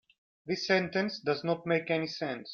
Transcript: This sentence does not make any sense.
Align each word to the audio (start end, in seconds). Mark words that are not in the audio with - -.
This 0.47 0.65
sentence 0.65 1.19
does 1.19 1.43
not 1.43 1.67
make 1.67 1.91
any 1.91 2.07
sense. 2.07 2.49